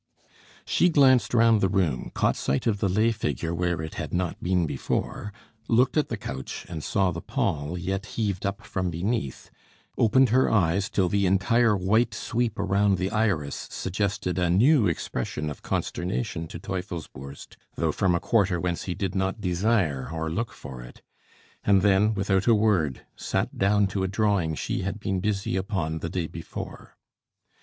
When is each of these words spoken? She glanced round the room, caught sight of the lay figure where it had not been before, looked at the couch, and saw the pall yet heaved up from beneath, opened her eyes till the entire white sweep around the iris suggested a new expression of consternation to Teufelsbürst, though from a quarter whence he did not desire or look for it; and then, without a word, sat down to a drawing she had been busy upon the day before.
She 0.65 0.89
glanced 0.89 1.31
round 1.31 1.61
the 1.61 1.69
room, 1.69 2.09
caught 2.15 2.35
sight 2.35 2.65
of 2.65 2.79
the 2.79 2.89
lay 2.89 3.11
figure 3.11 3.53
where 3.53 3.83
it 3.83 3.93
had 3.93 4.15
not 4.15 4.41
been 4.41 4.65
before, 4.65 5.31
looked 5.67 5.95
at 5.95 6.09
the 6.09 6.17
couch, 6.17 6.65
and 6.67 6.83
saw 6.83 7.11
the 7.11 7.21
pall 7.21 7.77
yet 7.77 8.07
heaved 8.17 8.43
up 8.43 8.63
from 8.65 8.89
beneath, 8.89 9.51
opened 9.99 10.29
her 10.29 10.49
eyes 10.49 10.89
till 10.89 11.07
the 11.07 11.27
entire 11.27 11.77
white 11.77 12.15
sweep 12.15 12.57
around 12.57 12.97
the 12.97 13.11
iris 13.11 13.67
suggested 13.69 14.39
a 14.39 14.49
new 14.49 14.87
expression 14.87 15.51
of 15.51 15.61
consternation 15.61 16.47
to 16.47 16.57
Teufelsbürst, 16.57 17.55
though 17.75 17.91
from 17.91 18.15
a 18.15 18.19
quarter 18.19 18.59
whence 18.59 18.85
he 18.85 18.95
did 18.95 19.13
not 19.13 19.39
desire 19.39 20.09
or 20.11 20.31
look 20.31 20.51
for 20.51 20.81
it; 20.81 21.03
and 21.63 21.83
then, 21.83 22.15
without 22.15 22.47
a 22.47 22.55
word, 22.55 23.05
sat 23.15 23.55
down 23.55 23.85
to 23.85 24.01
a 24.01 24.07
drawing 24.07 24.55
she 24.55 24.81
had 24.81 24.99
been 24.99 25.19
busy 25.19 25.55
upon 25.55 25.99
the 25.99 26.09
day 26.09 26.25
before. 26.25 26.97